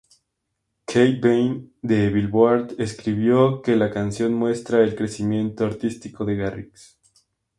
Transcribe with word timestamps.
Kat 0.91 1.19
Bein 1.21 1.69
de 1.83 2.09
Billboard 2.09 2.73
escribió 2.79 3.61
que 3.61 3.75
la 3.75 3.91
canción 3.91 4.33
muestra 4.33 4.83
el 4.83 4.95
crecimiento 4.95 5.63
artístico 5.63 6.25
de 6.25 6.37
Garrix. 6.37 6.97